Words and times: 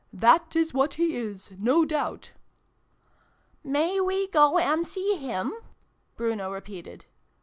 "That 0.27 0.55
is 0.55 0.73
what 0.73 0.95
he 0.95 1.15
is, 1.15 1.51
no 1.59 1.85
doubt!"" 1.85 2.31
May 3.77 3.99
we 4.01 4.29
go 4.29 4.57
and 4.57 4.83
see 4.87 5.15
him?" 5.17 5.53
Bruno 6.17 6.51
repeated. 6.51 7.05